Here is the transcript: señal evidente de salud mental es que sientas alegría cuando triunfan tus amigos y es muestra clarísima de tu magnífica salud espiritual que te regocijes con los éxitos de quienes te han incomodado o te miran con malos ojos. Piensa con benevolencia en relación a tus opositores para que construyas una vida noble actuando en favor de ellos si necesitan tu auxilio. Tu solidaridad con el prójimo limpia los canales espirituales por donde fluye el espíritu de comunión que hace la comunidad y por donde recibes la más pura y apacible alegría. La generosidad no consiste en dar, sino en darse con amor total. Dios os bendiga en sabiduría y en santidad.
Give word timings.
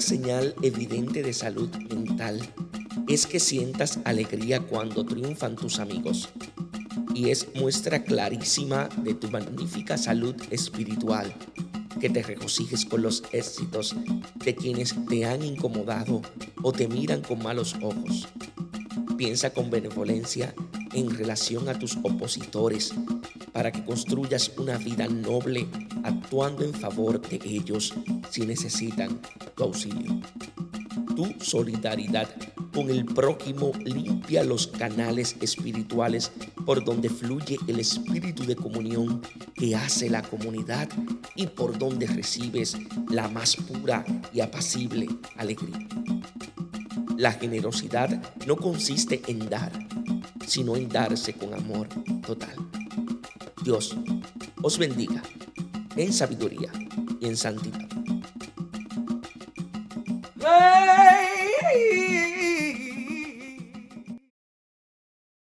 señal 0.00 0.54
evidente 0.62 1.22
de 1.22 1.32
salud 1.32 1.70
mental 1.90 2.40
es 3.06 3.26
que 3.26 3.38
sientas 3.38 4.00
alegría 4.04 4.60
cuando 4.60 5.04
triunfan 5.04 5.56
tus 5.56 5.78
amigos 5.78 6.30
y 7.14 7.30
es 7.30 7.48
muestra 7.54 8.02
clarísima 8.02 8.88
de 9.02 9.14
tu 9.14 9.30
magnífica 9.30 9.96
salud 9.96 10.34
espiritual 10.50 11.32
que 12.00 12.10
te 12.10 12.22
regocijes 12.22 12.84
con 12.84 13.02
los 13.02 13.22
éxitos 13.32 13.94
de 14.44 14.54
quienes 14.54 14.94
te 15.06 15.24
han 15.26 15.42
incomodado 15.42 16.22
o 16.62 16.72
te 16.72 16.88
miran 16.88 17.22
con 17.22 17.42
malos 17.42 17.76
ojos. 17.80 18.28
Piensa 19.16 19.52
con 19.52 19.70
benevolencia 19.70 20.54
en 20.94 21.10
relación 21.10 21.68
a 21.68 21.78
tus 21.78 21.96
opositores 22.02 22.94
para 23.52 23.70
que 23.70 23.84
construyas 23.84 24.52
una 24.56 24.78
vida 24.78 25.06
noble 25.06 25.66
actuando 26.02 26.64
en 26.64 26.72
favor 26.72 27.20
de 27.20 27.40
ellos 27.44 27.94
si 28.30 28.46
necesitan 28.46 29.20
tu 29.54 29.64
auxilio. 29.64 30.20
Tu 31.14 31.34
solidaridad 31.40 32.28
con 32.72 32.90
el 32.90 33.04
prójimo 33.04 33.70
limpia 33.84 34.42
los 34.42 34.66
canales 34.66 35.36
espirituales 35.40 36.32
por 36.66 36.84
donde 36.84 37.08
fluye 37.08 37.56
el 37.68 37.78
espíritu 37.78 38.44
de 38.44 38.56
comunión 38.56 39.22
que 39.54 39.76
hace 39.76 40.10
la 40.10 40.22
comunidad 40.22 40.88
y 41.36 41.46
por 41.46 41.78
donde 41.78 42.06
recibes 42.08 42.76
la 43.08 43.28
más 43.28 43.54
pura 43.54 44.04
y 44.32 44.40
apacible 44.40 45.08
alegría. 45.36 45.86
La 47.16 47.32
generosidad 47.32 48.20
no 48.44 48.56
consiste 48.56 49.22
en 49.28 49.48
dar, 49.48 49.72
sino 50.46 50.76
en 50.76 50.88
darse 50.88 51.34
con 51.34 51.54
amor 51.54 51.88
total. 52.26 52.56
Dios 53.62 53.96
os 54.62 54.78
bendiga 54.78 55.22
en 55.96 56.12
sabiduría 56.12 56.70
y 57.20 57.26
en 57.26 57.36
santidad. 57.36 58.03